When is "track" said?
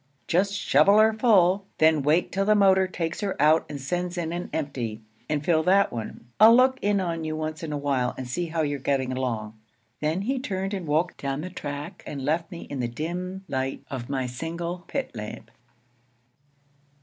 11.51-12.01